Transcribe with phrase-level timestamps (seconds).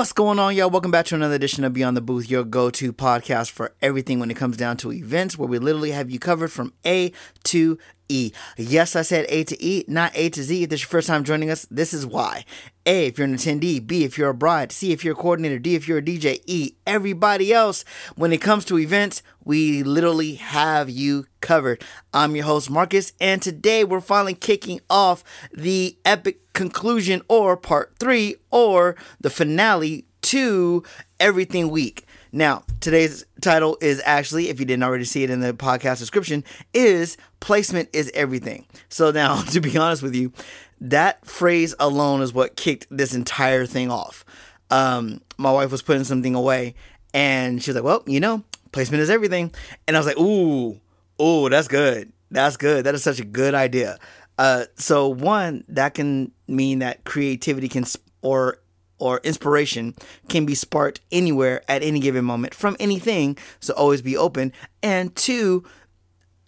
[0.00, 0.70] What's going on, y'all?
[0.70, 4.18] Welcome back to another edition of Beyond the Booth, your go to podcast for everything
[4.18, 7.12] when it comes down to events, where we literally have you covered from A
[7.44, 7.76] to
[8.10, 8.32] E.
[8.56, 10.64] Yes, I said A to E, not A to Z.
[10.64, 12.44] If this is your first time joining us, this is why.
[12.86, 13.86] A, if you're an attendee.
[13.86, 14.72] B, if you're a bride.
[14.72, 15.58] C, if you're a coordinator.
[15.58, 16.42] D, if you're a DJ.
[16.46, 17.84] E, everybody else.
[18.16, 21.82] When it comes to events, we literally have you covered.
[22.12, 27.94] I'm your host, Marcus, and today we're finally kicking off the epic conclusion or part
[27.98, 30.82] three or the finale to
[31.18, 32.06] Everything Week.
[32.32, 36.44] Now, today's title is actually, if you didn't already see it in the podcast description,
[36.72, 38.66] is placement is everything.
[38.88, 40.32] So now, to be honest with you,
[40.80, 44.24] that phrase alone is what kicked this entire thing off.
[44.70, 46.74] Um, my wife was putting something away
[47.12, 49.52] and she was like, Well, you know, placement is everything.
[49.88, 50.80] And I was like, Ooh,
[51.20, 52.12] ooh, that's good.
[52.30, 52.84] That's good.
[52.84, 53.98] That is such a good idea.
[54.38, 58.58] Uh, so one that can mean that creativity can sp- or
[59.00, 59.94] or inspiration
[60.28, 63.36] can be sparked anywhere at any given moment from anything.
[63.60, 64.52] So always be open.
[64.82, 65.64] And two,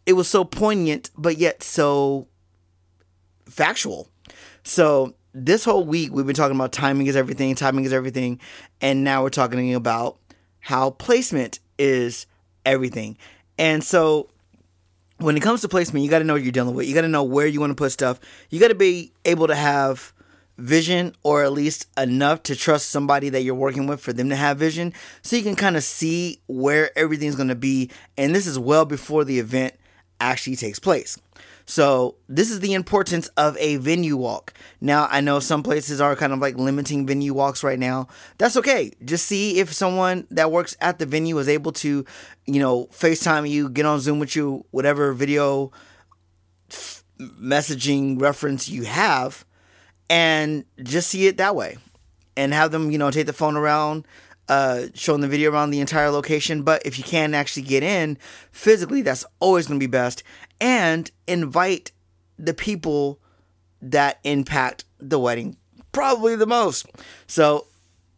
[0.07, 2.29] it was so poignant, but yet so
[3.47, 4.09] factual.
[4.65, 8.39] So this whole week we've been talking about timing is everything, timing is everything,
[8.81, 10.19] and now we're talking about
[10.61, 12.27] how placement is
[12.65, 13.17] everything.
[13.59, 14.29] And so
[15.19, 16.87] when it comes to placement, you got to know what you're dealing with.
[16.87, 18.21] You got to know where you want to put stuff.
[18.51, 20.13] You got to be able to have
[20.59, 24.37] vision or at least enough to trust somebody that you're working with for them to
[24.37, 28.47] have vision so you can kind of see where everything's going to be and this
[28.47, 29.75] is well before the event
[30.21, 31.19] actually takes place.
[31.65, 34.53] So, this is the importance of a venue walk.
[34.81, 38.09] Now, I know some places are kind of like limiting venue walks right now.
[38.39, 38.93] That's okay.
[39.05, 42.05] Just see if someone that works at the venue is able to,
[42.47, 45.71] you know, FaceTime you, get on Zoom with you, whatever video
[47.19, 49.45] messaging reference you have,
[50.09, 51.79] and just see it that way.
[52.37, 54.07] And have them, you know, take the phone around,
[54.49, 56.63] uh, showing the video around the entire location.
[56.63, 58.17] But if you can actually get in
[58.51, 60.23] physically, that's always going to be best.
[60.61, 61.93] And invite
[62.39, 63.21] the people
[63.83, 65.57] that impact the wedding
[65.93, 66.87] probably the most.
[67.27, 67.67] So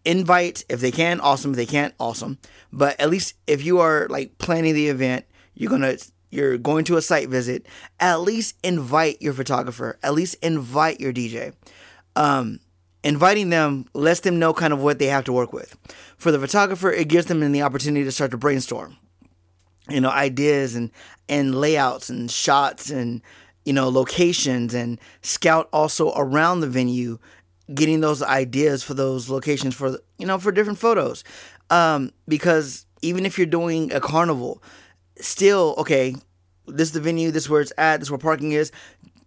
[0.04, 1.50] invite if they can, awesome.
[1.50, 2.38] If they can't, awesome.
[2.72, 5.96] But at least if you are like planning the event, you're gonna
[6.34, 7.66] you're going to a site visit,
[8.00, 11.54] at least invite your photographer, at least invite your DJ.
[12.16, 12.60] Um,
[13.04, 15.76] inviting them lets them know kind of what they have to work with.
[16.16, 18.96] For the photographer, it gives them the opportunity to start to brainstorm,
[19.88, 20.90] you know, ideas and
[21.28, 23.22] and layouts and shots and
[23.64, 27.18] you know locations and scout also around the venue,
[27.72, 31.22] getting those ideas for those locations for you know for different photos,
[31.70, 34.62] um, because even if you're doing a carnival,
[35.20, 36.16] still okay.
[36.66, 37.30] This is the venue.
[37.30, 37.98] This is where it's at.
[37.98, 38.72] This is where parking is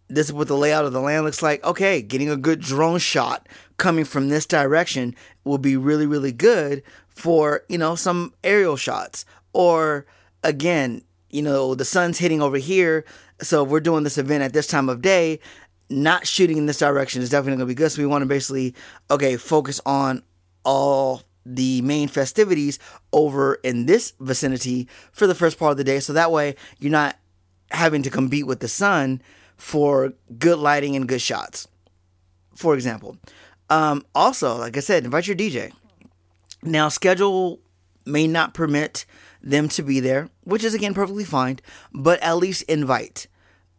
[0.10, 1.64] this is what the layout of the land looks like.
[1.64, 6.84] Okay, getting a good drone shot coming from this direction will be really, really good
[7.10, 9.26] for, you know, some aerial shots.
[9.54, 10.06] Or
[10.44, 13.06] again, you know, the sun's hitting over here.
[13.42, 15.40] So if we're doing this event at this time of day,
[15.90, 17.92] not shooting in this direction is definitely going to be good.
[17.92, 18.76] So we want to basically,
[19.12, 20.24] okay, focus on
[20.64, 21.24] all
[21.56, 22.78] the main festivities
[23.14, 26.00] over in this vicinity for the first part of the day.
[26.00, 27.18] So that way you're not
[27.72, 29.22] having to compete with the sun
[29.56, 31.68] for good lighting and good shots.
[32.56, 33.18] For example,
[33.70, 35.72] um, also, like I said, invite your DJ.
[36.64, 37.60] Now, schedule
[38.06, 39.06] may not permit
[39.42, 41.60] them to be there, which is again perfectly fine,
[41.94, 43.28] but at least invite.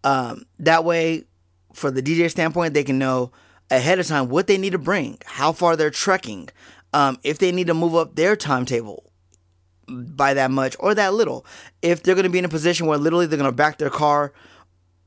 [0.05, 1.25] Um, that way,
[1.73, 3.33] for the DJ standpoint, they can know
[3.71, 6.49] ahead of time what they need to bring, how far they're trekking,
[6.93, 9.09] um, if they need to move up their timetable
[9.89, 11.47] by that much or that little.
[11.83, 13.91] If they're going to be in a position where literally they're going to back their
[13.91, 14.33] car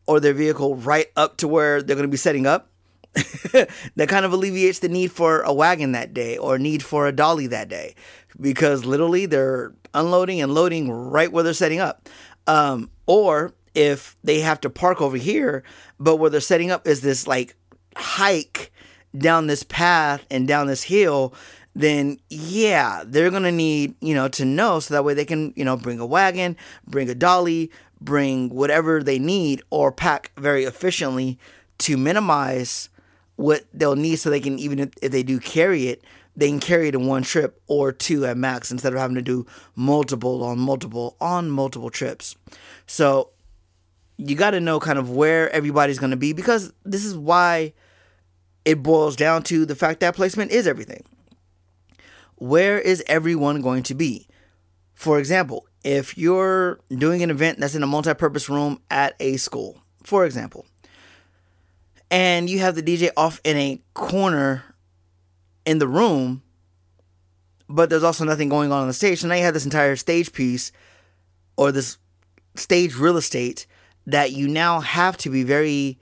[0.08, 2.70] or their vehicle right up to where they're going to be setting up,
[3.14, 7.12] that kind of alleviates the need for a wagon that day or need for a
[7.12, 7.94] dolly that day
[8.40, 12.08] because literally they're unloading and loading right where they're setting up.
[12.48, 15.64] Um, or if they have to park over here,
[16.00, 17.56] but where they're setting up is this like
[17.98, 18.72] hike
[19.18, 21.34] down this path and down this hill,
[21.74, 25.66] then yeah, they're gonna need, you know, to know so that way they can, you
[25.66, 26.58] know, bring a wagon,
[26.88, 31.38] bring a dolly, bring whatever they need, or pack very efficiently
[31.80, 32.90] to minimize
[33.36, 36.04] what they'll need so they can even if, they do carry it,
[36.36, 39.22] they can carry it in one trip or two at max instead of having to
[39.22, 39.46] do
[39.76, 42.36] multiple on multiple on multiple trips.
[42.86, 43.30] So
[44.18, 47.74] you got to know kind of where everybody's going to be because this is why
[48.66, 51.04] it boils down to the fact that placement is everything.
[52.42, 54.26] Where is everyone going to be?
[54.96, 59.38] For example, if you're doing an event that's in a multi purpose room at a
[59.38, 60.66] school, for example,
[62.10, 64.64] and you have the DJ off in a corner
[65.68, 66.42] in the room,
[67.70, 69.20] but there's also nothing going on on the stage.
[69.20, 70.72] So now you have this entire stage piece
[71.58, 72.00] or this
[72.56, 73.68] stage real estate
[74.08, 76.00] that you now have to be very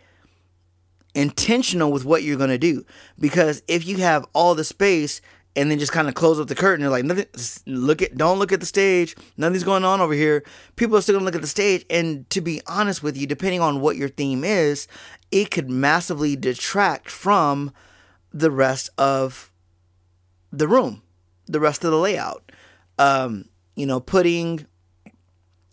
[1.13, 2.85] intentional with what you're going to do
[3.19, 5.19] because if you have all the space
[5.55, 6.81] and then just kind of close up the curtain.
[6.81, 7.25] They're like nothing
[7.65, 9.15] look at don't look at the stage.
[9.37, 10.43] Nothing's going on over here.
[10.75, 13.61] People are still to look at the stage and to be honest with you depending
[13.61, 14.87] on what your theme is
[15.31, 17.71] it could massively detract from
[18.31, 19.51] the rest of
[20.51, 21.01] the room
[21.47, 22.51] the rest of the layout.
[22.97, 23.45] Um
[23.75, 24.65] you know putting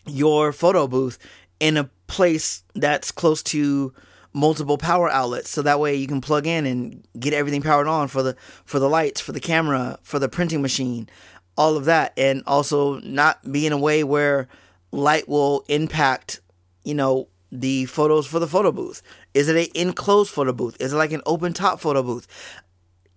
[0.06, 1.18] your photo booth
[1.58, 3.92] in a place that's close to
[4.36, 5.48] multiple power outlets.
[5.48, 8.36] So that way you can plug in and get everything powered on for the
[8.66, 11.08] for the lights for the camera for the printing machine
[11.56, 12.12] all of that.
[12.18, 14.46] And also not be in a way where
[14.92, 16.40] light will impact
[16.84, 19.02] you know the photos for the photo booth.
[19.32, 20.76] Is it an enclosed photo booth?
[20.80, 22.28] Is it like an open top photo booth?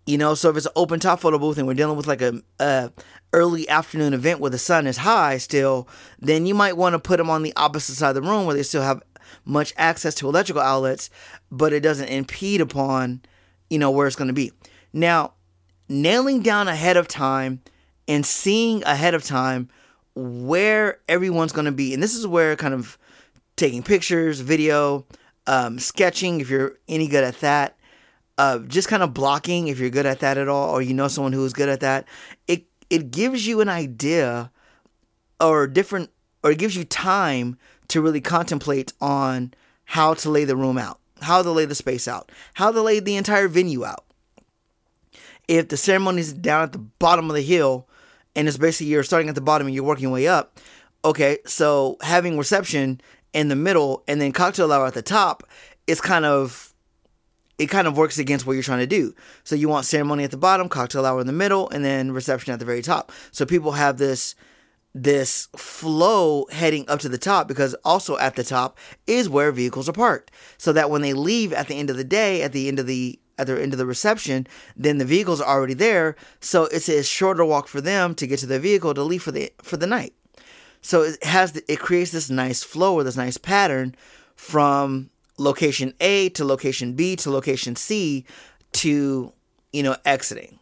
[0.05, 2.21] You know so if it's an open top photo booth and we're dealing with like
[2.21, 2.91] a, a
[3.33, 5.87] early afternoon event where the sun is high still
[6.17, 8.55] then you might want to put them on the opposite side of the room where
[8.55, 9.03] they still have
[9.49, 11.09] much access to electrical outlets,
[11.51, 13.21] but it doesn't impede upon,
[13.69, 14.51] you know, where it's going to be.
[14.93, 15.33] Now,
[15.89, 17.61] nailing down ahead of time
[18.07, 19.69] and seeing ahead of time
[20.15, 22.97] where everyone's going to be, and this is where kind of
[23.55, 25.05] taking pictures, video,
[25.47, 27.77] um, sketching, if you're any good at that,
[28.37, 31.07] uh, just kind of blocking, if you're good at that at all, or you know
[31.07, 32.07] someone who is good at that,
[32.47, 34.51] it it gives you an idea
[35.39, 36.09] or different,
[36.43, 37.57] or it gives you time
[37.89, 39.53] to really contemplate on
[39.85, 42.99] how to lay the room out, how to lay the space out, how to lay
[42.99, 44.05] the entire venue out.
[45.47, 47.87] If the ceremony is down at the bottom of the hill
[48.35, 50.59] and it's basically you're starting at the bottom and you're working your way up,
[51.03, 53.01] okay, so having reception
[53.33, 55.43] in the middle and then cocktail hour at the top
[55.87, 56.73] is kind of
[57.57, 59.13] it kind of works against what you're trying to do.
[59.43, 62.53] So you want ceremony at the bottom, cocktail hour in the middle, and then reception
[62.53, 63.11] at the very top.
[63.31, 64.33] So people have this
[64.93, 69.87] this flow heading up to the top because also at the top is where vehicles
[69.87, 70.31] are parked.
[70.57, 72.87] So that when they leave at the end of the day at the end of
[72.87, 76.15] the at the end of the reception then the vehicles are already there.
[76.41, 79.31] So it's a shorter walk for them to get to their vehicle to leave for
[79.31, 80.13] the for the night.
[80.81, 83.95] So it has it creates this nice flow or this nice pattern
[84.35, 88.25] from location A to location B to location C
[88.73, 89.33] to
[89.71, 90.59] you know exiting.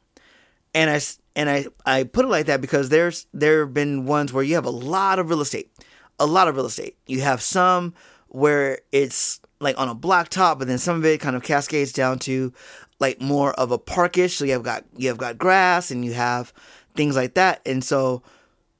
[0.74, 1.00] And I
[1.38, 4.56] and I I put it like that because there's there have been ones where you
[4.56, 5.72] have a lot of real estate,
[6.20, 6.98] a lot of real estate.
[7.06, 7.94] You have some
[8.30, 11.94] where it's like on a block top, but then some of it kind of cascades
[11.94, 12.52] down to
[13.00, 14.36] like more of a parkish.
[14.36, 16.52] So you have got you have got grass and you have
[16.96, 17.62] things like that.
[17.68, 18.24] And so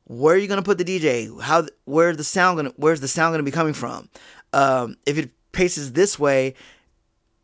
[0.06, 1.40] where are you gonna put the DJ?
[1.40, 4.10] How where's the sound gonna where's the sound gonna be coming from?
[4.52, 6.56] Um, if it paces this way,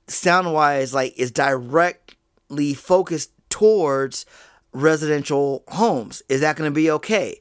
[0.08, 4.26] sound wise, like is directly focused towards
[4.74, 6.22] residential homes.
[6.30, 7.40] Is that going to be okay?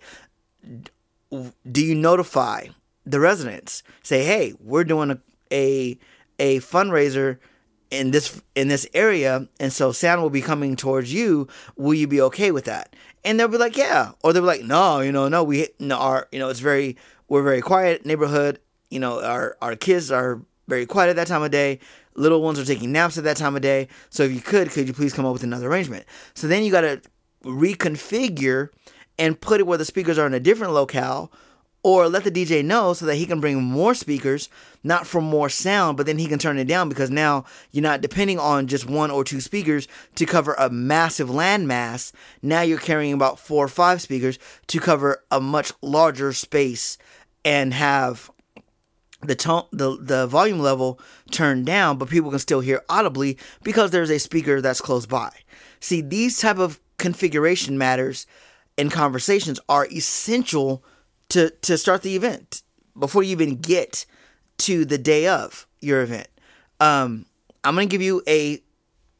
[1.30, 2.66] Do you notify
[3.04, 3.82] the residents?
[4.02, 5.18] Say, hey, we're doing a
[5.52, 5.98] a,
[6.38, 7.38] a fundraiser
[7.90, 11.46] in this in this area, and so Santa will be coming towards you.
[11.76, 12.96] Will you be okay with that?
[13.24, 15.98] And they'll be like, yeah, or they'll be like, no, you know, no, we no,
[15.98, 16.96] our you know, it's very
[17.28, 18.58] we're very quiet neighborhood.
[18.90, 21.78] You know, our our kids are very quiet at that time of day.
[22.14, 23.88] Little ones are taking naps at that time of day.
[24.10, 26.04] So if you could, could you please come up with another arrangement?
[26.34, 27.00] So then you got to
[27.42, 28.70] reconfigure
[29.18, 31.30] and put it where the speakers are in a different locale
[31.84, 34.48] or let the DJ know so that he can bring more speakers,
[34.84, 38.00] not for more sound, but then he can turn it down because now you're not
[38.00, 42.12] depending on just one or two speakers to cover a massive landmass.
[42.40, 46.98] Now you're carrying about four or five speakers to cover a much larger space
[47.44, 48.30] and have
[49.22, 50.98] the tone the the volume level
[51.30, 55.30] turned down but people can still hear audibly because there's a speaker that's close by.
[55.80, 58.26] See, these type of configuration matters
[58.78, 60.84] and conversations are essential
[61.28, 62.62] to to start the event
[62.98, 64.06] before you even get
[64.58, 66.28] to the day of your event.
[66.80, 67.26] Um,
[67.64, 68.62] I'm going to give you a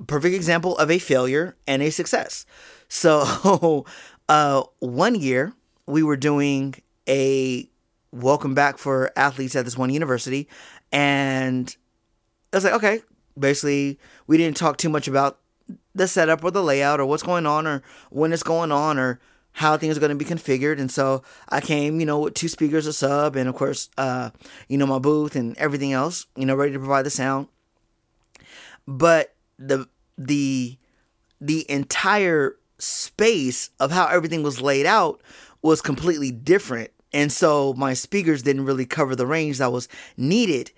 [0.06, 2.46] perfect example of a failure and a success.
[2.94, 3.86] So,
[4.28, 5.54] uh, one year
[5.86, 6.74] we were doing
[7.08, 7.66] a
[8.10, 10.46] welcome back for athletes at this one university,
[10.92, 11.74] and
[12.52, 13.00] I was like, okay,
[13.38, 15.38] basically, we didn't talk too much about
[15.94, 19.20] the setup or the layout or what's going on or when it's going on or
[19.52, 20.80] how things are going to be configured.
[20.80, 24.30] And so I came, you know, with two speakers, a sub, and of course, uh,
[24.68, 27.48] you know, my booth and everything else, you know, ready to provide the sound.
[28.86, 30.78] But the the
[31.40, 35.20] the entire space of how everything was laid out
[35.60, 36.90] was completely different.
[37.12, 40.72] And so my speakers didn't really cover the range that was needed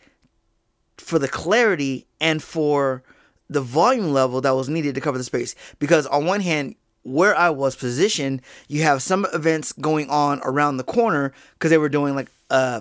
[0.99, 3.03] for the clarity and for
[3.49, 5.55] the volume level that was needed to cover the space.
[5.79, 10.79] Because on one hand, where I was positioned, you have some events going on around
[10.79, 12.81] the corner because they were doing like uh,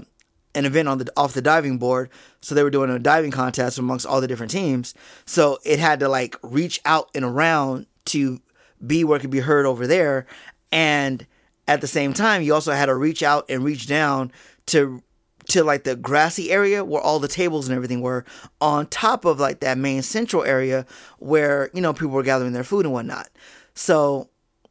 [0.56, 2.10] an event on the off the diving board.
[2.42, 4.94] So they were doing a diving contest amongst all the different teams.
[5.26, 8.42] So it had to like reach out and around to
[8.86, 10.26] be where it could be heard over there.
[10.72, 11.26] And
[11.68, 14.32] at the same time, you also had to reach out and reach down
[14.68, 15.04] to
[15.50, 18.26] to like the grassy area where all the tables and everything were
[18.62, 20.86] on top of like that main central area
[21.20, 23.30] where you know people were gathering their food and whatnot.
[23.76, 24.30] So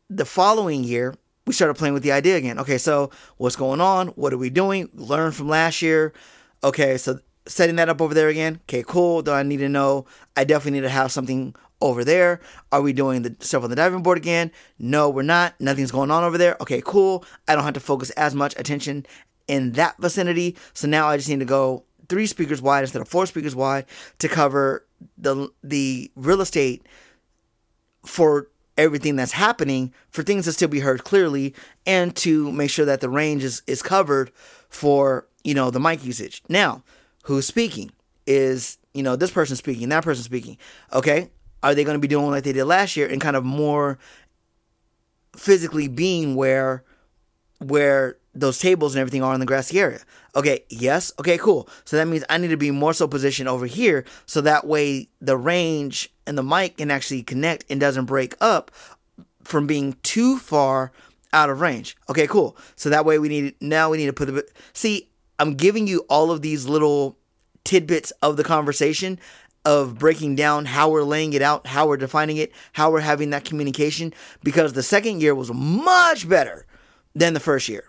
[0.08, 1.14] the following year
[1.46, 2.58] we started playing with the idea again.
[2.58, 4.08] Okay so what's going on?
[4.08, 4.88] What are we doing?
[4.94, 6.12] Learn from last year.
[6.62, 8.60] Okay so setting that up over there again.
[8.68, 9.22] Okay cool.
[9.22, 10.06] Do i need to know?
[10.36, 12.40] I definitely need to have something over there.
[12.70, 14.52] Are we doing the stuff on the diving board again?
[14.78, 15.60] No we're not.
[15.60, 16.56] Nothing's going on over there.
[16.60, 17.24] Okay cool.
[17.48, 19.04] I don't have to focus as much attention
[19.48, 20.56] in that vicinity.
[20.74, 23.86] So now I just need to go three speakers wide instead of four speakers wide
[24.18, 26.86] to cover the the real estate
[28.04, 31.54] for everything that's happening for things to still be heard clearly
[31.86, 34.32] and to make sure that the range is, is covered
[34.68, 36.42] for you know the mic usage.
[36.48, 36.82] Now
[37.24, 37.92] who's speaking?
[38.26, 40.58] Is you know this person speaking that person speaking.
[40.92, 41.30] Okay
[41.62, 43.98] are they going to be doing like they did last year and kind of more
[45.36, 46.84] physically being where
[47.58, 50.00] where those tables and everything are in the grassy area.
[50.34, 51.68] Okay, yes, okay, cool.
[51.84, 55.08] So that means I need to be more so positioned over here so that way
[55.20, 58.70] the range and the mic can actually connect and doesn't break up
[59.44, 60.92] from being too far
[61.32, 61.96] out of range.
[62.08, 62.56] Okay, cool.
[62.76, 65.08] So that way we need now we need to put the bit see.
[65.38, 67.18] I'm giving you all of these little
[67.64, 69.18] tidbits of the conversation
[69.64, 73.30] of breaking down how we're laying it out, how we're defining it, how we're having
[73.30, 74.12] that communication
[74.42, 76.66] because the second year was much better
[77.14, 77.84] than the first year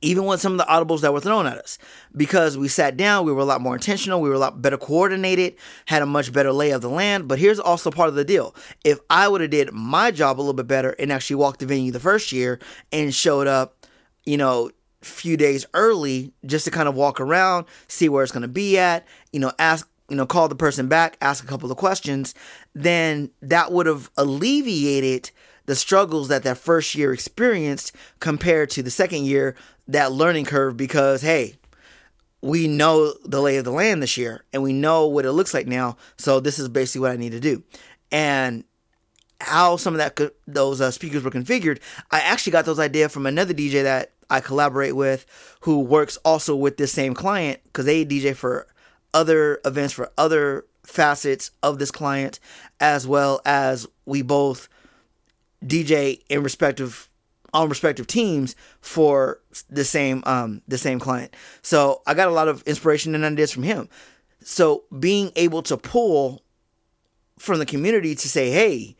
[0.00, 1.78] even with some of the audibles that were thrown at us.
[2.16, 4.76] Because we sat down we were a lot more intentional we were a lot better
[4.76, 5.54] coordinated
[5.86, 7.28] had a much better lay of the land.
[7.28, 8.54] But here's also part of the deal.
[8.84, 11.66] If i would have did my job a little bit better and actually walked the
[11.66, 12.58] venue the first year
[12.92, 13.86] and showed up
[14.24, 14.70] you know
[15.02, 18.78] few days early just to kind of walk around see where it's going to be
[18.78, 22.34] at you know ask you know call the person back ask a couple of questions
[22.74, 25.30] then that would have alleviated
[25.68, 29.54] the struggles that that first year experienced compared to the second year
[29.86, 31.56] that learning curve because hey
[32.40, 35.52] we know the lay of the land this year and we know what it looks
[35.52, 37.62] like now so this is basically what i need to do.
[38.10, 38.64] And
[39.42, 43.26] how some of that those uh, speakers were configured i actually got those ideas from
[43.26, 45.26] another dj that i collaborate with
[45.60, 48.66] who works also with this same client because they dj for
[49.12, 52.40] other events for other facets of this client
[52.80, 54.68] as well as we both
[55.64, 57.10] dj in respective
[57.52, 61.34] on respective teams for the same um the same client.
[61.62, 63.88] So I got a lot of inspiration and ideas from him.
[64.40, 66.42] So being able to pull
[67.38, 68.96] from the community to say, hey,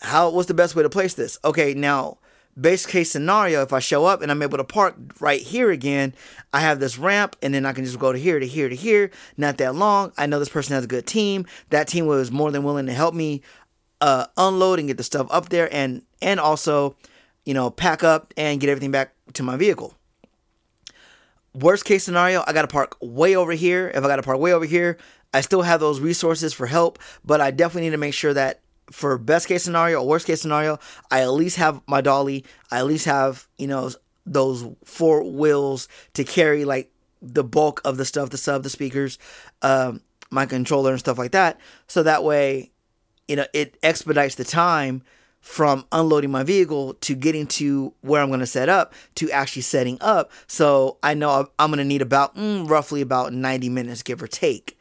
[0.00, 1.38] how what's the best way to place this?
[1.44, 2.18] Okay, now
[2.58, 6.14] base case scenario, if I show up and I'm able to park right here again,
[6.52, 8.74] I have this ramp and then I can just go to here to here to
[8.74, 10.12] here, not that long.
[10.16, 11.46] I know this person has a good team.
[11.70, 13.42] That team was more than willing to help me
[14.00, 16.96] uh, unload and get the stuff up there and and also
[17.46, 19.94] you know, pack up and get everything back to my vehicle.
[21.54, 23.90] Worst case scenario, I got to park way over here.
[23.94, 24.98] If I got to park way over here,
[25.32, 28.60] I still have those resources for help, but I definitely need to make sure that
[28.90, 30.78] for best case scenario or worst case scenario,
[31.10, 32.44] I at least have my dolly.
[32.70, 33.90] I at least have, you know,
[34.26, 36.90] those four wheels to carry like
[37.22, 39.18] the bulk of the stuff, the sub, the speakers,
[39.62, 41.58] um, my controller and stuff like that.
[41.86, 42.72] So that way,
[43.28, 45.02] you know, it expedites the time
[45.40, 49.62] from unloading my vehicle to getting to where I'm going to set up to actually
[49.62, 50.32] setting up.
[50.48, 54.26] So I know I'm going to need about mm, roughly about 90 minutes, give or
[54.26, 54.76] take.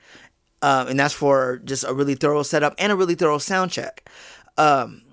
[0.64, 4.10] Um, and that's for just a really thorough setup and a really thorough sound check.
[4.58, 5.04] Um,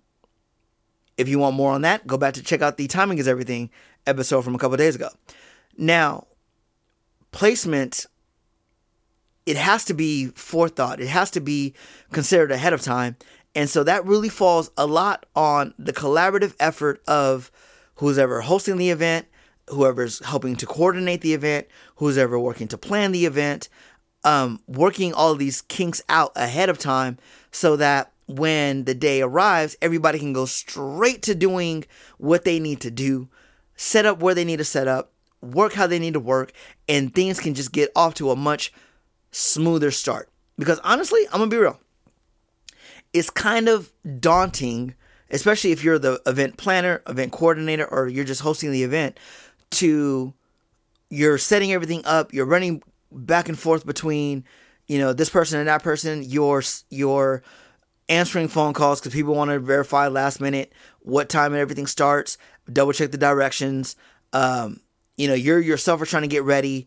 [1.18, 3.68] if you want more on that, go back to check out the Timing is Everything
[4.06, 5.10] episode from a couple days ago.
[5.76, 6.26] Now,
[7.30, 8.06] placement,
[9.46, 11.74] it has to be forethought, it has to be
[12.12, 13.16] considered ahead of time.
[13.54, 17.50] And so that really falls a lot on the collaborative effort of
[17.96, 19.26] who's ever hosting the event,
[19.68, 23.68] whoever's helping to coordinate the event, who's ever working to plan the event,
[24.24, 27.18] um, working all these kinks out ahead of time
[27.50, 31.84] so that when the day arrives, everybody can go straight to doing
[32.18, 33.28] what they need to do,
[33.76, 36.52] set up where they need to set up, work how they need to work,
[36.88, 38.72] and things can just get off to a much
[39.32, 40.28] smoother start.
[40.56, 41.80] Because honestly, I'm gonna be real
[43.12, 44.94] It's kind of daunting,
[45.30, 49.18] especially if you're the event planner, event coordinator, or you're just hosting the event,
[49.72, 50.34] to
[51.10, 54.44] you're setting everything up, you're running back and forth between,
[54.86, 57.42] you know, this person and that person, you're you're
[58.08, 62.36] answering phone calls because people want to verify last minute what time and everything starts,
[62.70, 63.96] double check the directions.
[64.32, 64.80] Um,
[65.16, 66.86] you know, you're yourself are trying to get ready.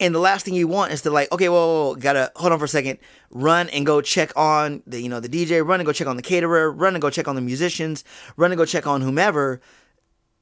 [0.00, 2.64] And the last thing you want is to like, okay, whoa, gotta hold on for
[2.64, 2.98] a second,
[3.30, 6.16] run and go check on the, you know, the DJ, run and go check on
[6.16, 8.02] the caterer, run and go check on the musicians,
[8.36, 9.60] run and go check on whomever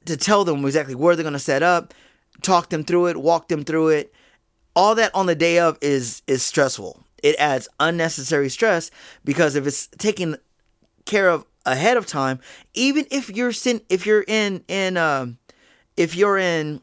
[0.05, 1.93] to tell them exactly where they're gonna set up,
[2.41, 4.15] talk them through it, walk them through it.
[4.77, 7.03] All that on the day of is is stressful.
[7.21, 8.93] It adds unnecessary stress
[9.25, 10.37] because if it's taken
[11.05, 12.39] care of ahead of time,
[12.75, 15.39] even if you're sin, if you're in in um,
[15.97, 16.81] if you're in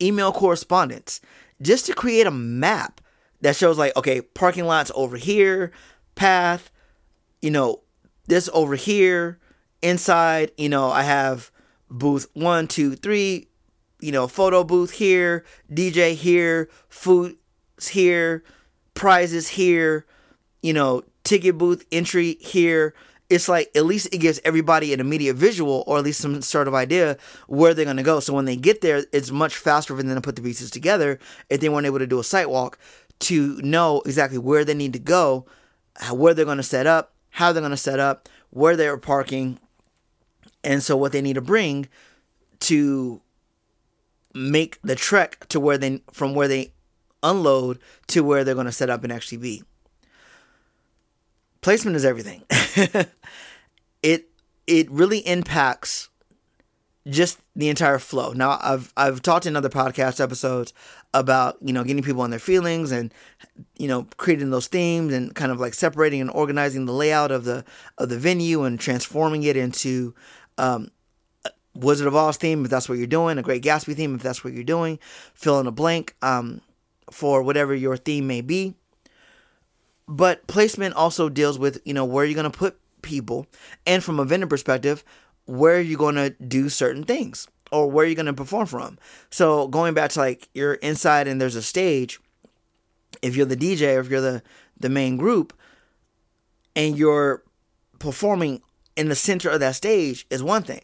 [0.00, 1.22] email correspondence,
[1.62, 3.00] just to create a map
[3.40, 5.72] that shows like okay, parking lots over here,
[6.14, 6.70] path,
[7.40, 7.80] you know,
[8.26, 9.38] this over here,
[9.80, 11.50] inside, you know, I have
[11.90, 13.48] booth one, two, three,
[14.00, 17.36] you know, photo booth here, DJ here, food
[17.90, 18.42] here,
[18.94, 20.06] prizes here,
[20.62, 22.94] you know, ticket booth entry here.
[23.32, 26.68] It's like at least it gives everybody an immediate visual or at least some sort
[26.68, 28.20] of idea where they're gonna go.
[28.20, 31.18] So when they get there, it's much faster for them to put the pieces together
[31.48, 32.78] if they weren't able to do a site walk
[33.20, 35.46] to know exactly where they need to go,
[36.10, 39.58] where they're gonna set up, how they're gonna set up, where they're parking,
[40.62, 41.88] and so what they need to bring
[42.60, 43.22] to
[44.34, 46.72] make the trek to where they from where they
[47.22, 49.62] unload to where they're going to set up and actually be.
[51.62, 52.42] Placement is everything.
[54.02, 54.28] it
[54.66, 56.08] it really impacts
[57.08, 58.32] just the entire flow.
[58.32, 60.72] Now I've I've talked in other podcast episodes
[61.14, 63.12] about, you know, getting people on their feelings and
[63.76, 67.44] you know, creating those themes and kind of like separating and organizing the layout of
[67.44, 67.64] the
[67.98, 70.14] of the venue and transforming it into
[70.58, 70.90] um,
[71.74, 74.44] Wizard of Oz theme if that's what you're doing, a Great Gatsby theme if that's
[74.44, 74.98] what you're doing,
[75.34, 76.60] fill in a blank um,
[77.10, 78.74] for whatever your theme may be.
[80.08, 83.46] But placement also deals with you know where you're going to put people,
[83.86, 85.04] and from a vendor perspective,
[85.46, 88.98] where are you're going to do certain things or where you're going to perform from.
[89.30, 92.20] So going back to like you're inside and there's a stage.
[93.22, 94.42] If you're the DJ or if you're the
[94.78, 95.52] the main group,
[96.74, 97.42] and you're
[97.98, 98.62] performing
[98.96, 100.82] in the center of that stage is one thing.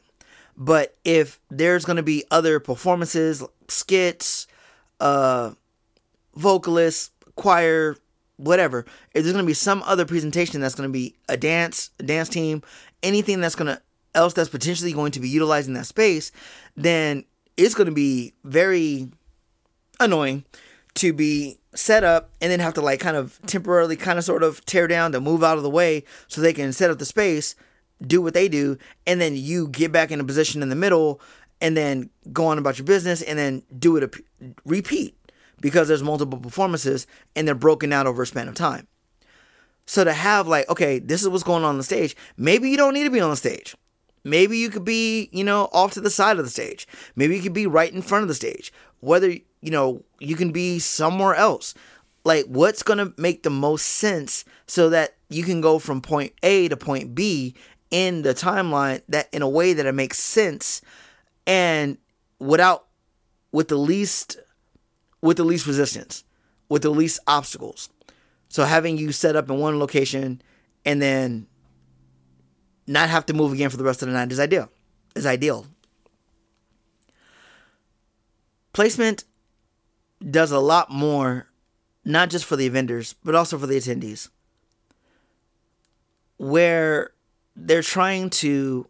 [0.56, 4.46] But if there's going to be other performances, skits,
[5.00, 5.52] uh,
[6.34, 7.96] vocalists, choir,
[8.38, 8.80] whatever,
[9.14, 12.02] if there's going to be some other presentation that's going to be a dance, a
[12.02, 12.62] dance team,
[13.02, 13.80] anything that's to
[14.14, 16.32] else that's potentially going to be utilizing that space,
[16.76, 17.24] then
[17.56, 19.10] it's going to be very
[20.00, 20.44] annoying
[20.94, 24.42] to be set up and then have to like kind of temporarily kind of sort
[24.42, 27.04] of tear down to move out of the way so they can set up the
[27.04, 27.54] space
[28.06, 31.20] do what they do, and then you get back in a position in the middle,
[31.60, 34.14] and then go on about your business, and then do it
[34.64, 35.17] repeat
[35.60, 38.86] because there's multiple performances and they're broken out over a span of time.
[39.86, 42.16] So to have like, okay, this is what's going on on the stage.
[42.36, 43.74] Maybe you don't need to be on the stage.
[44.24, 46.86] Maybe you could be, you know, off to the side of the stage.
[47.16, 48.72] Maybe you could be right in front of the stage.
[49.00, 51.72] Whether, you know, you can be somewhere else.
[52.24, 56.34] Like, what's going to make the most sense so that you can go from point
[56.42, 57.54] A to point B
[57.90, 60.82] in the timeline that in a way that it makes sense
[61.46, 61.96] and
[62.38, 62.86] without
[63.52, 64.36] with the least
[65.20, 66.24] with the least resistance
[66.68, 67.88] with the least obstacles.
[68.48, 70.42] So having you set up in one location
[70.84, 71.46] and then
[72.86, 74.70] not have to move again for the rest of the night is ideal
[75.14, 75.66] is ideal.
[78.72, 79.24] Placement
[80.30, 81.46] does a lot more
[82.04, 84.30] not just for the vendors but also for the attendees
[86.38, 87.12] where
[87.54, 88.86] they're trying to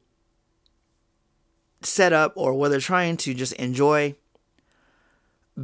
[1.82, 4.14] set up or where they're trying to just enjoy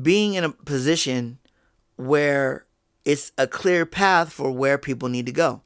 [0.03, 1.39] being in a position
[1.97, 2.65] where
[3.05, 5.63] it's a clear path for where people need to go.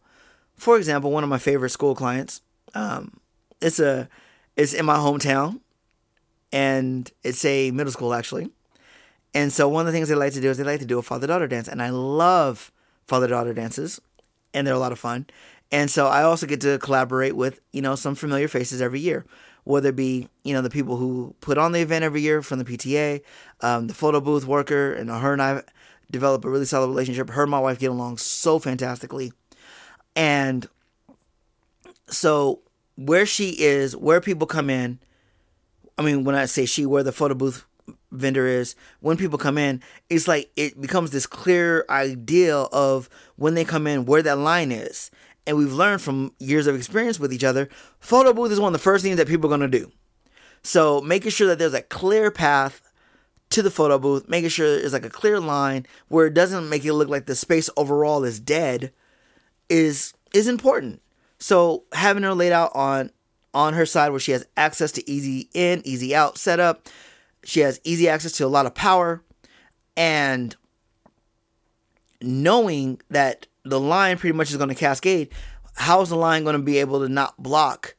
[0.57, 2.43] For example, one of my favorite school clients,
[2.75, 3.21] um,
[3.61, 4.09] it's a
[4.57, 5.61] it's in my hometown,
[6.53, 8.51] and it's a middle school actually.
[9.35, 10.99] And so one of the things they like to do is they like to do
[10.99, 12.73] a father daughter dance, and I love
[13.07, 14.01] father daughter dances,
[14.53, 15.27] and they're a lot of fun.
[15.71, 19.27] And so I also get to collaborate with, you know, some familiar faces every year,
[19.69, 22.59] whether it be, you know, the people who put on the event every year from
[22.59, 23.21] the PTA,
[23.61, 25.63] um, the photo booth worker, and her and I
[26.11, 27.29] develop a really solid relationship.
[27.29, 29.31] Her and my wife get along so fantastically.
[30.17, 30.67] And
[32.09, 32.61] so
[32.97, 35.01] where she is, where people come in,
[35.99, 37.67] I mean, when I say she, where the photo booth
[38.11, 43.53] vendor is, when people come in, it's like it becomes this clear idea of when
[43.53, 45.11] they come in, where that line is
[45.49, 48.79] and we've learned from years of experience with each other, photo booth is one of
[48.79, 49.91] the first things that people are going to do.
[50.63, 52.83] So making sure that there's a clear path
[53.51, 56.85] to the photo booth, making sure there's like a clear line where it doesn't make
[56.85, 58.93] it look like the space overall is dead
[59.71, 61.01] is is important.
[61.39, 63.11] So having her laid out on
[63.55, 66.89] on her side where she has access to easy in, easy out setup,
[67.43, 69.23] she has easy access to a lot of power,
[69.97, 70.55] and
[72.21, 75.31] knowing that the line pretty much is going to cascade,
[75.75, 77.95] how is the line going to be able to not block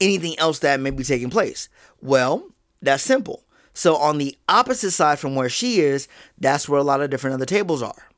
[0.00, 1.68] anything else that may be taking place?
[2.00, 2.44] Well,
[2.82, 3.44] that's simple.
[3.72, 7.34] So on the opposite side from where she is, that's where a lot of different
[7.34, 8.08] other tables are.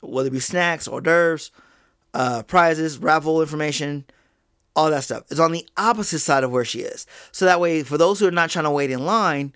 [0.00, 1.50] Whether it be snacks, hors d'oeuvres,
[2.14, 4.04] uh, prizes, raffle information,
[4.76, 5.24] all that stuff.
[5.30, 7.06] It's on the opposite side of where she is.
[7.32, 9.52] So that way, for those who are not trying to wait in line,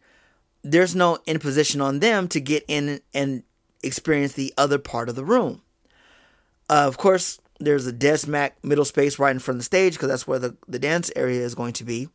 [0.65, 3.45] there's no imposition on them to get in and
[3.83, 5.63] experience the other part of the room.
[6.73, 9.93] Uh, of course, there's a dead smack middle space right in front of the stage
[9.93, 12.09] because that's where the, the dance area is going to be.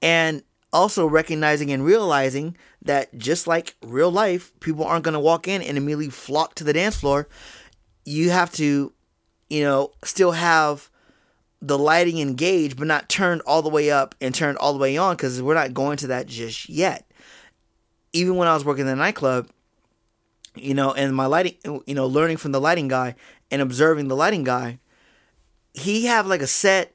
[0.00, 5.46] And also recognizing and realizing that just like real life, people aren't going to walk
[5.46, 7.28] in and immediately flock to the dance floor.
[8.06, 8.94] You have to,
[9.50, 10.88] you know, still have
[11.60, 14.96] the lighting engaged, but not turned all the way up and turned all the way
[14.96, 17.06] on because we're not going to that just yet.
[18.14, 19.50] Even when I was working in the nightclub,
[20.54, 23.14] you know, and my lighting, you know, learning from the lighting guy
[23.50, 24.78] and observing the lighting guy,
[25.74, 26.94] he have like a set,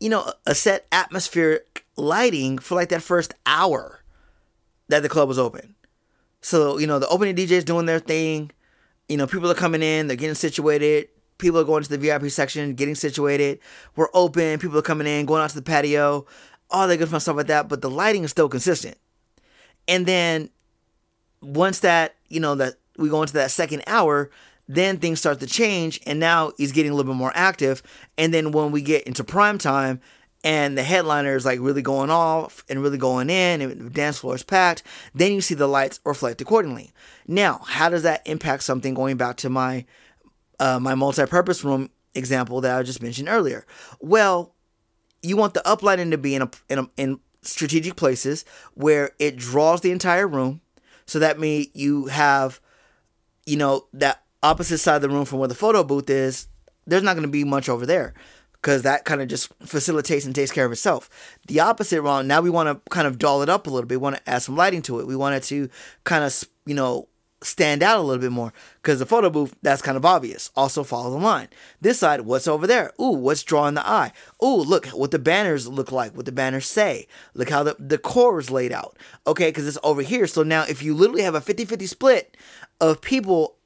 [0.00, 4.00] you know, a set atmospheric lighting for like that first hour
[4.88, 5.74] that the club was open.
[6.40, 8.50] So, you know, the opening DJs doing their thing,
[9.08, 12.30] you know, people are coming in, they're getting situated, people are going to the VIP
[12.30, 13.60] section, getting situated.
[13.96, 16.26] We're open, people are coming in, going out to the patio,
[16.70, 18.96] all that good fun stuff like that, but the lighting is still consistent.
[19.86, 20.50] And then
[21.44, 24.30] once that, you know, that we go into that second hour,
[24.66, 27.82] then things start to change and now he's getting a little bit more active.
[28.16, 30.00] And then when we get into prime time
[30.42, 34.18] and the headliner is like really going off and really going in and the dance
[34.18, 34.82] floor is packed,
[35.14, 36.92] then you see the lights reflect accordingly.
[37.26, 39.84] Now, how does that impact something going back to my
[40.60, 43.66] uh, my multi-purpose room example that I just mentioned earlier?
[44.00, 44.54] Well,
[45.22, 49.36] you want the uplighting to be in a, in a, in strategic places where it
[49.36, 50.60] draws the entire room
[51.06, 52.60] so that means you have,
[53.46, 56.48] you know, that opposite side of the room from where the photo booth is.
[56.86, 58.12] There's not going to be much over there
[58.64, 61.08] because that kind of just facilitates and takes care of itself.
[61.48, 62.26] The opposite wrong.
[62.26, 63.98] Now we want to kind of doll it up a little bit.
[63.98, 65.06] We want to add some lighting to it.
[65.06, 65.68] We want it to
[66.04, 67.08] kind of, you know,
[67.44, 68.52] stand out a little bit more
[68.82, 70.50] because the photo booth that's kind of obvious.
[70.56, 71.48] Also follow the line.
[71.80, 72.92] This side what's over there?
[73.00, 74.12] Ooh what's drawing the eye?
[74.42, 77.06] Ooh look what the banners look like what the banners say.
[77.34, 78.96] Look how the, core is laid out.
[79.26, 80.26] Okay because it's over here.
[80.26, 82.36] So now if you literally have a 50-50 split
[82.80, 83.56] of people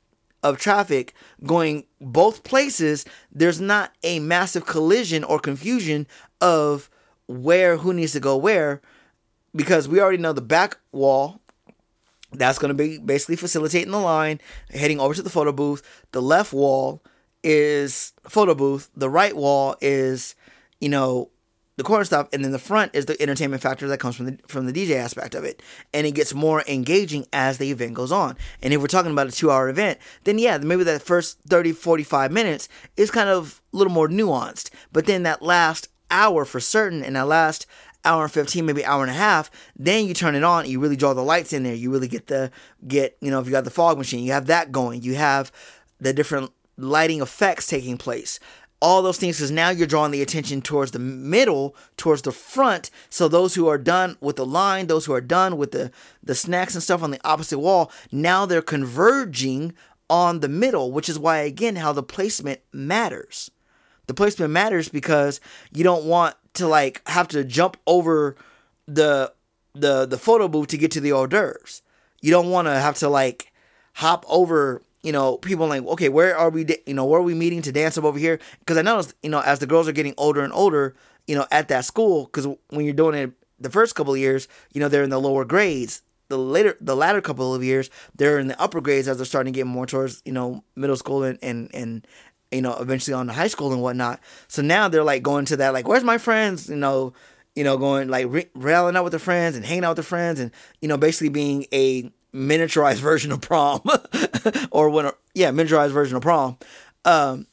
[0.42, 1.14] of traffic
[1.44, 6.06] going both places there's not a massive collision or confusion
[6.40, 6.88] of
[7.26, 8.80] where who needs to go where
[9.54, 11.40] because we already know the back wall
[12.32, 15.82] that's going to be basically facilitating the line, heading over to the photo booth.
[16.12, 17.02] The left wall
[17.42, 18.90] is photo booth.
[18.94, 20.34] The right wall is,
[20.80, 21.30] you know,
[21.76, 24.38] the corner stuff, and then the front is the entertainment factor that comes from the
[24.48, 25.62] from the DJ aspect of it,
[25.94, 28.36] and it gets more engaging as the event goes on.
[28.60, 31.72] And if we're talking about a two hour event, then yeah, maybe that first 30,
[31.72, 36.58] 45 minutes is kind of a little more nuanced, but then that last hour for
[36.58, 37.64] certain, and that last
[38.04, 40.96] hour and 15 maybe hour and a half then you turn it on you really
[40.96, 41.74] draw the lights in there.
[41.74, 42.50] You really get the
[42.86, 45.02] get you know if you got the fog machine you have that going.
[45.02, 45.52] You have
[46.00, 48.38] the different lighting effects taking place.
[48.80, 52.90] All those things because now you're drawing the attention towards the middle towards the front.
[53.10, 55.90] So those who are done with the line those who are done with the
[56.22, 59.74] the snacks and stuff on the opposite wall now they're converging
[60.08, 63.50] on the middle which is why again how the placement matters.
[64.06, 65.38] The placement matters because
[65.70, 68.36] you don't want to like have to jump over
[68.86, 69.32] the
[69.74, 71.82] the the photo booth to get to the hors d'oeuvres.
[72.20, 73.52] You don't want to have to like
[73.94, 74.82] hop over.
[75.02, 76.66] You know, people like, okay, where are we?
[76.86, 78.40] You know, where are we meeting to dance up over here?
[78.58, 81.46] Because I noticed, you know, as the girls are getting older and older, you know,
[81.52, 84.88] at that school, because when you're doing it the first couple of years, you know,
[84.88, 86.02] they're in the lower grades.
[86.28, 89.52] The later, the latter couple of years, they're in the upper grades as they're starting
[89.52, 92.06] to get more towards, you know, middle school and and and
[92.50, 94.20] you know, eventually on the high school and whatnot.
[94.48, 96.68] So now they're like going to that, like, where's my friends?
[96.68, 97.12] You know,
[97.54, 100.04] you know, going like re- railing out with their friends and hanging out with their
[100.04, 103.82] friends, and you know, basically being a miniaturized version of prom,
[104.70, 106.56] or when, yeah, miniaturized version of prom.
[107.04, 107.46] Um,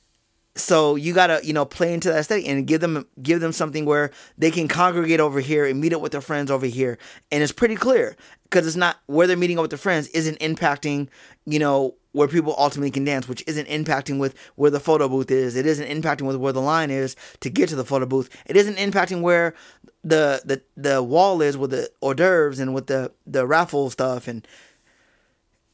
[0.55, 3.85] so you gotta you know play into that state and give them give them something
[3.85, 6.97] where they can congregate over here and meet up with their friends over here
[7.31, 10.39] and it's pretty clear because it's not where they're meeting up with their friends isn't
[10.39, 11.09] impacting
[11.45, 15.29] you know where people ultimately can dance, which isn't impacting with where the photo booth
[15.29, 15.57] is.
[15.57, 18.29] It isn't impacting with where the line is to get to the photo booth.
[18.45, 19.53] It isn't impacting where
[20.01, 24.29] the the, the wall is with the hors d'oeuvres and with the, the raffle stuff.
[24.29, 24.47] And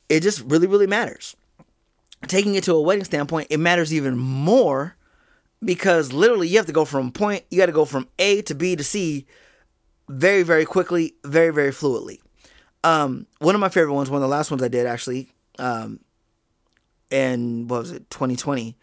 [0.09, 1.35] it just really, really matters.
[2.27, 4.95] Taking it to a wedding standpoint, it matters even more
[5.63, 8.55] because literally you have to go from point, you got to go from A to
[8.55, 9.27] B to C
[10.09, 12.19] very, very quickly, very, very fluidly.
[12.83, 15.99] Um, one of my favorite ones, one of the last ones I did actually, um,
[17.11, 18.75] in what was it, 2020,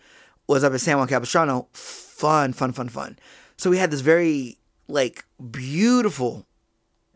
[0.47, 1.69] was up at San Juan Capistrano.
[1.73, 3.19] Fun, fun, fun, fun.
[3.57, 6.47] So we had this very like beautiful,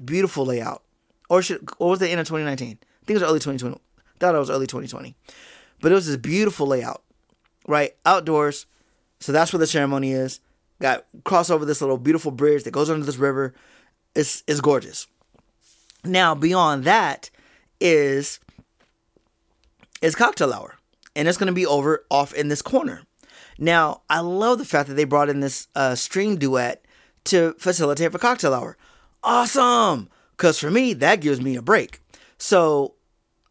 [0.04, 0.82] beautiful layout.
[1.28, 2.78] Or should or was it end of 2019?
[2.80, 3.80] I think it was early 2020.
[4.18, 5.14] Thought it was early 2020.
[5.80, 7.02] But it was this beautiful layout,
[7.66, 7.96] right?
[8.06, 8.66] Outdoors.
[9.18, 10.40] So that's where the ceremony is.
[10.80, 13.54] Got cross over this little beautiful bridge that goes under this river.
[14.14, 15.06] It's it's gorgeous.
[16.04, 17.30] Now beyond that
[17.80, 18.40] is
[20.02, 20.76] is cocktail hour,
[21.14, 23.02] and it's gonna be over off in this corner.
[23.58, 26.84] Now I love the fact that they brought in this uh, string duet
[27.24, 28.76] to facilitate for cocktail hour.
[29.22, 32.00] Awesome, because for me that gives me a break.
[32.38, 32.94] So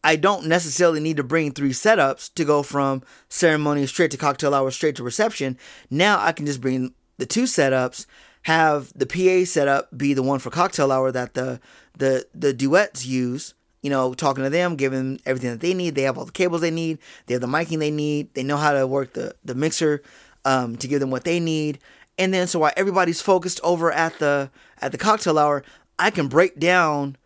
[0.04, 4.54] I don't necessarily need to bring three setups to go from ceremony straight to cocktail
[4.54, 5.58] hour, straight to reception.
[5.90, 8.08] Now I can just bring the two setups,
[8.44, 11.60] have the PA setup be the one for cocktail hour that the
[11.98, 13.54] the the duets use.
[13.82, 15.96] You know, talking to them, giving them everything that they need.
[15.96, 17.00] They have all the cables they need.
[17.26, 18.34] They have the miking they need.
[18.36, 20.04] They know how to work the the mixer
[20.46, 21.80] um, to give them what they need.
[22.18, 25.64] And then so while everybody's focused over at the at the cocktail hour,
[25.98, 27.18] I can break down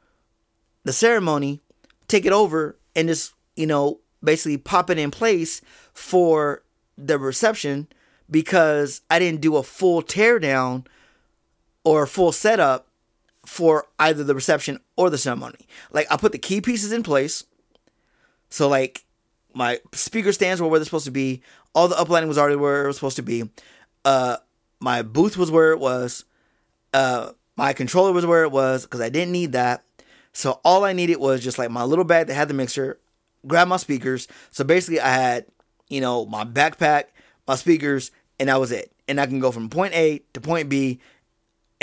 [0.84, 1.62] the ceremony,
[2.08, 5.62] take it over, and just you know basically pop it in place
[5.94, 6.63] for
[6.98, 7.88] the reception
[8.30, 10.86] because I didn't do a full teardown
[11.84, 12.85] or a full setup
[13.45, 15.67] for either the reception or the ceremony.
[15.91, 17.43] Like I put the key pieces in place.
[18.49, 19.05] So like
[19.53, 21.41] my speaker stands were where they're supposed to be.
[21.73, 23.49] All the uplighting was already where it was supposed to be.
[24.03, 24.38] Uh
[24.79, 26.25] my booth was where it was.
[26.93, 29.84] Uh my controller was where it was because I didn't need that.
[30.34, 32.99] So all I needed was just like my little bag that had the mixer,
[33.47, 34.27] grab my speakers.
[34.51, 35.45] So basically I had,
[35.88, 37.05] you know, my backpack,
[37.47, 38.91] my speakers, and that was it.
[39.08, 40.99] And I can go from point A to point B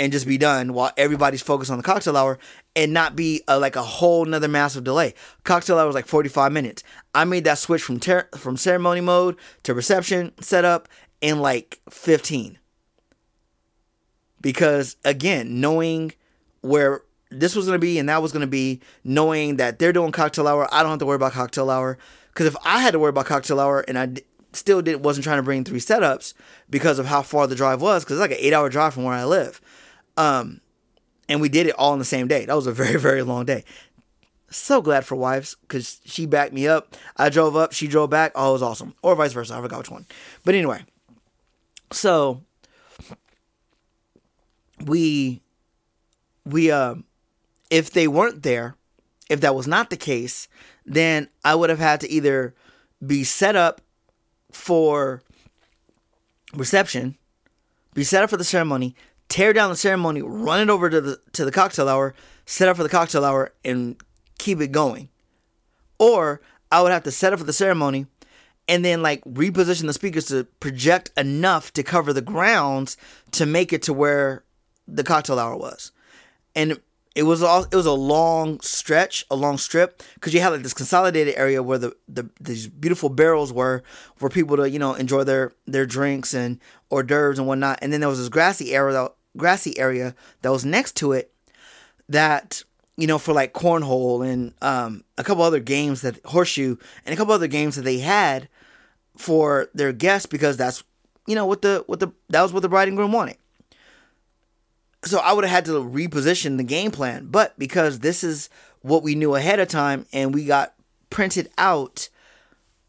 [0.03, 2.37] and just be done while everybody's focused on the cocktail hour
[2.75, 5.13] and not be a, like a whole nother massive delay.
[5.45, 6.83] Cocktail hour was like 45 minutes.
[7.15, 10.89] I made that switch from ter- from ceremony mode to reception setup
[11.21, 12.59] in like 15.
[14.41, 16.11] Because again, knowing
[16.59, 19.93] where this was going to be and that was going to be, knowing that they're
[19.93, 21.97] doing cocktail hour, I don't have to worry about cocktail hour.
[22.33, 25.23] Because if I had to worry about cocktail hour and I d- still did wasn't
[25.23, 26.33] trying to bring three setups
[26.69, 29.05] because of how far the drive was, because it's like an eight hour drive from
[29.05, 29.61] where I live.
[30.17, 30.61] Um,
[31.27, 32.45] and we did it all in the same day.
[32.45, 33.63] That was a very, very long day.
[34.49, 36.95] So glad for wives because she backed me up.
[37.17, 38.33] I drove up, she drove back.
[38.35, 38.93] Oh, it was awesome.
[39.01, 39.55] Or vice versa.
[39.55, 40.05] I forgot which one.
[40.45, 40.85] But anyway,
[41.91, 42.43] so
[44.85, 45.41] we
[46.45, 47.05] we um
[47.71, 48.75] if they weren't there,
[49.27, 50.47] if that was not the case,
[50.85, 52.53] then I would have had to either
[53.05, 53.81] be set up
[54.51, 55.23] for
[56.53, 57.17] reception,
[57.95, 58.95] be set up for the ceremony,
[59.29, 62.13] tear down the ceremony, run it over to the to the cocktail hour,
[62.45, 63.95] set up for the cocktail hour, and
[64.37, 65.09] keep it going.
[65.99, 68.07] Or I would have to set up for the ceremony
[68.67, 72.97] and then like reposition the speakers to project enough to cover the grounds
[73.31, 74.43] to make it to where
[74.87, 75.91] the cocktail hour was.
[76.55, 76.79] And
[77.15, 80.63] it was all it was a long stretch, a long strip, because you had like
[80.63, 83.83] this consolidated area where the, the these beautiful barrels were
[84.15, 87.93] for people to you know enjoy their their drinks and hors d'oeuvres and whatnot, and
[87.93, 91.31] then there was this grassy area that grassy area that was next to it
[92.09, 92.63] that
[92.97, 97.17] you know for like cornhole and um, a couple other games that horseshoe and a
[97.17, 98.49] couple other games that they had
[99.17, 100.83] for their guests because that's
[101.27, 103.37] you know what the what the that was what the bride and groom wanted
[105.05, 107.27] so I would have had to reposition the game plan.
[107.29, 108.49] But because this is
[108.81, 110.73] what we knew ahead of time and we got
[111.09, 112.09] printed out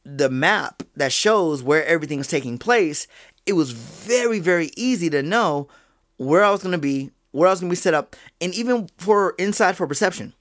[0.04, 3.06] the map that shows where everything's taking place,
[3.46, 5.68] it was very, very easy to know
[6.16, 8.54] where I was going to be, where I was going to be set up, and
[8.54, 10.34] even for inside for perception.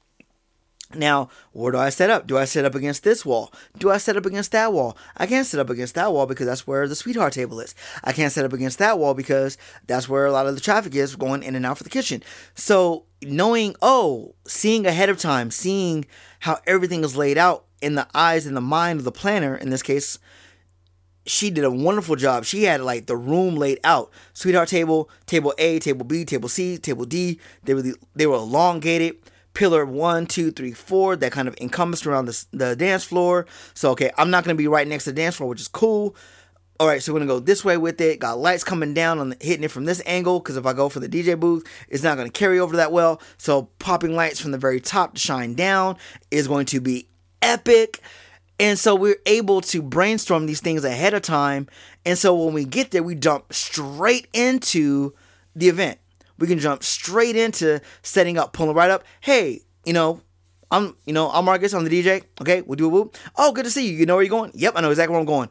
[0.96, 2.28] Now, where do I set up?
[2.28, 3.54] Do I set up against this wall?
[3.78, 4.98] Do I set up against that wall?
[5.18, 7.76] I can't set up against that wall because that's where the sweetheart table is.
[8.04, 10.96] I can't set up against that wall because that's where a lot of the traffic
[10.96, 12.24] is going in and out for the kitchen.
[12.56, 16.06] So, knowing, oh, seeing ahead of time, seeing
[16.40, 19.70] how everything is laid out in the eyes and the mind of the planner, in
[19.70, 20.20] this case,
[21.26, 22.44] she did a wonderful job.
[22.44, 24.12] She had like the room laid out.
[24.34, 27.40] Sweetheart table, table A, table B, table C, table D.
[27.64, 29.18] They were they were elongated
[29.54, 33.46] pillar one, two, three, four that kind of encompassed around the, the dance floor.
[33.74, 35.68] So, okay, I'm not going to be right next to the dance floor, which is
[35.68, 36.16] cool.
[36.80, 38.20] All right, so we're going to go this way with it.
[38.20, 40.90] Got lights coming down on the, hitting it from this angle because if I go
[40.90, 43.22] for the DJ booth, it's not going to carry over that well.
[43.38, 45.98] So, popping lights from the very top to shine down
[46.32, 47.08] is going to be
[47.42, 48.02] epic.
[48.60, 51.68] And so we're able to brainstorm these things ahead of time.
[52.06, 55.14] And so when we get there, we jump straight into
[55.56, 56.00] the event.
[56.44, 59.06] We can jump straight into setting up, pulling right up.
[59.22, 60.20] Hey, you know,
[60.70, 61.74] I'm, you know, I'm Marcus.
[61.74, 62.22] I'm the DJ.
[62.42, 63.16] Okay, we'll do a whoop.
[63.38, 63.94] Oh, good to see you.
[63.94, 64.52] You know where you're going?
[64.54, 65.48] Yep, I know exactly where I'm going.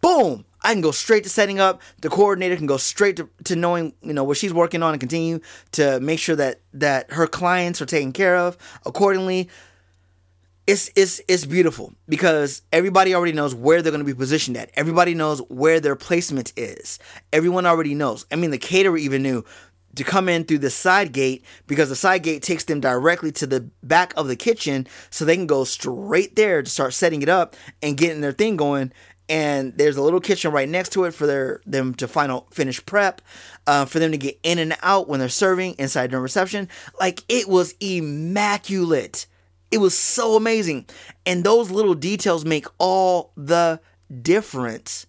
[0.00, 0.44] Boom.
[0.60, 1.80] I can go straight to setting up.
[2.00, 4.98] The coordinator can go straight to, to knowing, you know, what she's working on and
[4.98, 5.38] continue
[5.70, 9.48] to make sure that that her clients are taken care of accordingly.
[10.66, 14.72] It's it's it's beautiful because everybody already knows where they're going to be positioned at.
[14.74, 16.98] Everybody knows where their placement is.
[17.32, 18.26] Everyone already knows.
[18.32, 19.44] I mean, the caterer even knew
[19.96, 23.46] to come in through the side gate because the side gate takes them directly to
[23.46, 27.28] the back of the kitchen so they can go straight there to start setting it
[27.28, 28.92] up and getting their thing going.
[29.28, 32.84] And there's a little kitchen right next to it for their them to final finish
[32.84, 33.22] prep
[33.66, 36.68] uh, for them to get in and out when they're serving inside during reception.
[37.00, 39.26] Like it was immaculate.
[39.70, 40.86] It was so amazing.
[41.24, 43.80] And those little details make all the
[44.22, 45.06] difference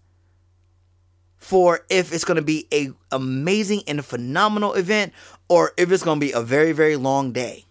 [1.46, 5.14] for if it's going to be a amazing and phenomenal event
[5.48, 7.66] or if it's going to be a very very long day.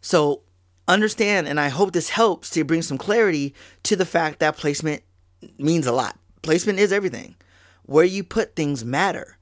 [0.00, 0.42] So
[0.88, 3.54] understand and I hope this helps to bring some clarity
[3.84, 5.04] to the fact that placement
[5.56, 6.18] means a lot.
[6.42, 7.36] Placement is everything.
[7.84, 9.38] Where you put things matter.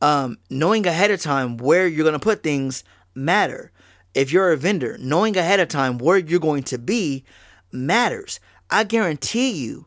[0.00, 3.70] Um, knowing ahead of time where you're going to put things matter.
[4.14, 7.22] If you're a vendor, knowing ahead of time where you're going to be
[7.70, 8.40] matters.
[8.70, 9.84] I guarantee you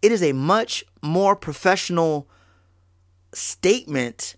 [0.00, 2.28] it is a much more professional
[3.32, 4.36] statement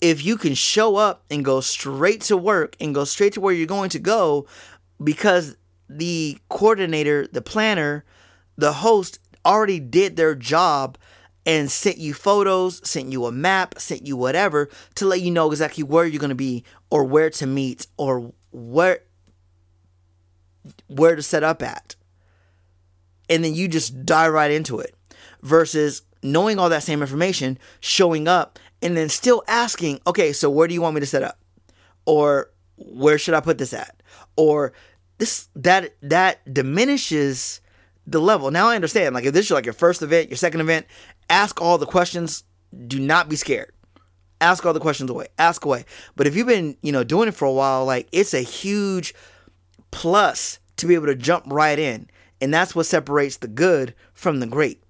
[0.00, 3.52] if you can show up and go straight to work and go straight to where
[3.52, 4.46] you're going to go
[5.02, 5.56] because
[5.88, 8.04] the coordinator, the planner,
[8.56, 10.98] the host already did their job
[11.46, 15.50] and sent you photos, sent you a map, sent you whatever to let you know
[15.50, 19.00] exactly where you're going to be or where to meet or where
[20.86, 21.96] where to set up at.
[23.30, 24.94] And then you just dive right into it
[25.42, 30.68] versus knowing all that same information, showing up, and then still asking, okay, so where
[30.68, 31.38] do you want me to set up?
[32.06, 34.02] Or where should I put this at?
[34.36, 34.72] Or
[35.18, 37.60] this that that diminishes
[38.06, 38.50] the level.
[38.50, 39.14] Now I understand.
[39.14, 40.86] Like if this is like your first event, your second event,
[41.28, 42.44] ask all the questions.
[42.86, 43.72] Do not be scared.
[44.40, 45.26] Ask all the questions away.
[45.38, 45.84] Ask away.
[46.14, 49.14] But if you've been, you know, doing it for a while, like it's a huge
[49.90, 52.08] plus to be able to jump right in.
[52.40, 54.80] And that's what separates the good from the great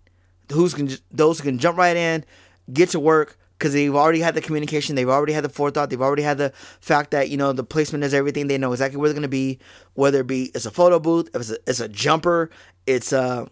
[0.53, 2.25] who's can those who can jump right in,
[2.73, 6.01] get to work because they've already had the communication, they've already had the forethought, they've
[6.01, 8.47] already had the fact that you know the placement is everything.
[8.47, 9.59] They know exactly where they're to be,
[9.95, 12.51] whether it be it's a photo booth, it's a, it's a jumper,
[12.87, 13.49] it's a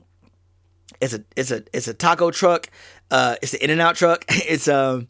[1.01, 2.69] it's a it's a it's a taco truck,
[3.11, 5.09] uh, it's an In-N-Out truck, it's um,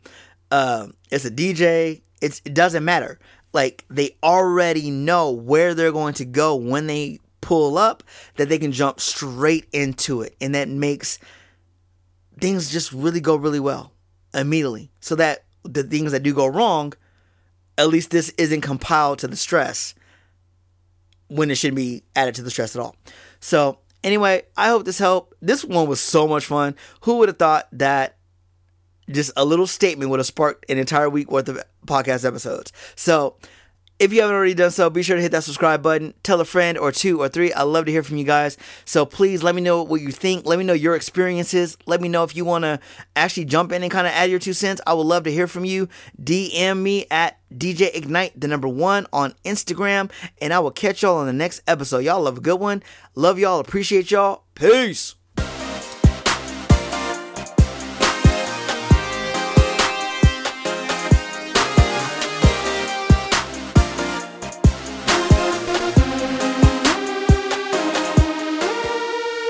[0.51, 2.03] uh, it's a DJ.
[2.23, 3.19] It's it doesn't matter.
[3.53, 8.03] Like they already know where they're going to go when they pull up,
[8.37, 11.19] that they can jump straight into it, and that makes
[12.41, 13.93] things just really go really well
[14.35, 14.91] immediately.
[15.01, 16.93] So that the things that do go wrong,
[17.79, 19.95] at least this isn't compiled to the stress
[21.29, 22.97] when it shouldn't be added to the stress at all.
[23.41, 25.35] So, anyway, I hope this helped.
[25.41, 26.77] This one was so much fun.
[27.03, 28.17] Who would have thought that
[29.11, 32.73] just a little statement would have sparked an entire week worth of podcast episodes?
[32.95, 33.37] So,
[33.99, 36.15] if you haven't already done so, be sure to hit that subscribe button.
[36.23, 37.53] Tell a friend or two or three.
[37.53, 38.59] I love to hear from you guys.
[38.85, 40.47] So please let me know what you think.
[40.47, 41.77] Let me know your experiences.
[41.87, 42.79] Let me know if you want to
[43.15, 44.81] actually jump in and kind of add your two cents.
[44.87, 45.89] I would love to hear from you.
[46.23, 50.11] DM me at DJ Ignite, the number one on Instagram.
[50.41, 51.99] And I will catch y'all on the next episode.
[51.99, 52.83] Y'all have a good one.
[53.15, 53.61] Love y'all.
[53.61, 54.45] Appreciate y'all.
[54.55, 55.16] Peace.